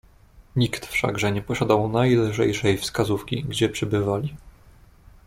"Nikt 0.55 0.85
wszakże 0.85 1.31
nie 1.31 1.41
posiadał 1.41 1.89
najlżejszej 1.89 2.77
wskazówki, 2.77 3.43
gdzie 3.43 3.69
przebywali." 3.69 4.35